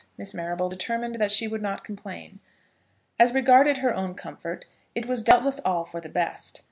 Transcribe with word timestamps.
Miss 0.17 0.33
Marrable 0.33 0.67
determined 0.67 1.21
that 1.21 1.31
she 1.31 1.47
would 1.47 1.61
not 1.61 1.83
complain. 1.83 2.39
As 3.19 3.35
regarded 3.35 3.77
her 3.77 3.93
own 3.93 4.15
comfort 4.15 4.65
it 4.95 5.05
was 5.05 5.21
doubtless 5.21 5.59
all 5.59 5.85
for 5.85 6.01
the 6.01 6.09
best. 6.09 6.59